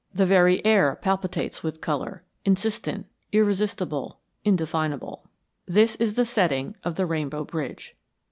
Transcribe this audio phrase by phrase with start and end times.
[0.15, 5.27] The very air palpitates with color, insistent, irresistible, indefinable.
[5.67, 7.95] This is the setting of the Rainbow Bridge.